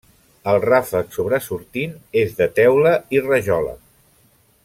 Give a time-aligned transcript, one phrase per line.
[0.53, 1.93] El ràfec, sobresortint,
[2.23, 3.77] és de teula i rajola.